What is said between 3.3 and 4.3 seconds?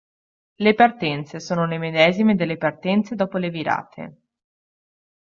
le virate.